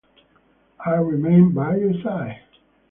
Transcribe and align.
I 0.83 0.93
remain 0.95 1.51
by 1.51 1.75
your 1.75 1.93
side. 2.01 2.41